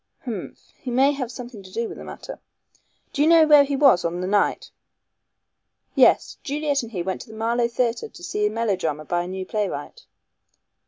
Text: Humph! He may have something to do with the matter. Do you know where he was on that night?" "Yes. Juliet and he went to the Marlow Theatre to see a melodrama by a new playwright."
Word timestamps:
Humph! 0.25 0.73
He 0.79 0.89
may 0.89 1.11
have 1.11 1.31
something 1.31 1.61
to 1.61 1.69
do 1.71 1.87
with 1.87 1.99
the 1.99 2.03
matter. 2.03 2.39
Do 3.13 3.21
you 3.21 3.27
know 3.27 3.45
where 3.45 3.63
he 3.63 3.75
was 3.75 4.03
on 4.03 4.19
that 4.19 4.25
night?" 4.25 4.71
"Yes. 5.93 6.37
Juliet 6.43 6.81
and 6.81 6.91
he 6.91 7.03
went 7.03 7.21
to 7.21 7.27
the 7.29 7.35
Marlow 7.37 7.67
Theatre 7.67 8.09
to 8.09 8.23
see 8.23 8.47
a 8.47 8.49
melodrama 8.49 9.05
by 9.05 9.21
a 9.21 9.27
new 9.27 9.45
playwright." 9.45 10.07